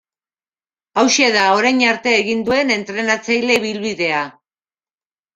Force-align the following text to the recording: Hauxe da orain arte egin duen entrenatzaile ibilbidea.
Hauxe 1.01 1.25
da 1.35 1.43
orain 1.57 1.83
arte 1.89 2.13
egin 2.21 2.41
duen 2.47 2.73
entrenatzaile 2.77 3.59
ibilbidea. 3.61 4.23